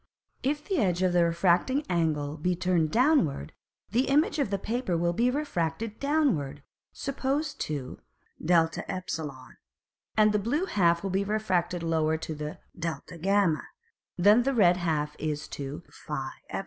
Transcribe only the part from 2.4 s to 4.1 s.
turned downward, the